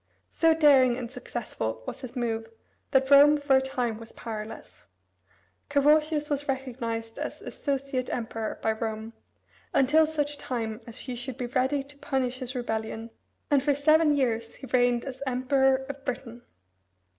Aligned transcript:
So 0.31 0.55
daring 0.55 0.97
and 0.97 1.11
successful 1.11 1.83
was 1.85 2.01
his 2.01 2.15
move 2.15 2.49
that 2.89 3.11
Rome 3.11 3.37
for 3.39 3.55
a 3.57 3.61
time 3.61 3.99
was 3.99 4.11
powerless. 4.13 4.87
Carausius 5.69 6.27
was 6.27 6.47
recognized 6.47 7.19
as 7.19 7.39
"associate" 7.43 8.09
emperor 8.09 8.57
by 8.63 8.71
Rome, 8.71 9.13
until 9.75 10.07
such 10.07 10.39
time 10.39 10.81
as 10.87 10.97
she 10.97 11.13
should 11.15 11.37
be 11.37 11.45
ready 11.45 11.83
to 11.83 11.97
punish 11.99 12.39
his 12.39 12.55
rebellion, 12.55 13.11
and 13.51 13.61
for 13.61 13.75
seven 13.75 14.15
years 14.15 14.55
he 14.55 14.65
reigned 14.65 15.05
as 15.05 15.21
emperor 15.27 15.85
of 15.87 16.03
Britain. 16.03 16.41